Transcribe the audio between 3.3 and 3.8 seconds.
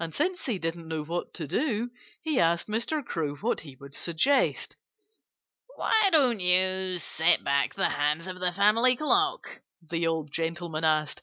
what he